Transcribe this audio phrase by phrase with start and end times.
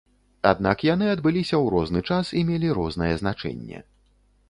[0.51, 3.89] Аднак яны адбыліся ў розны час і мелі рознае значэнне.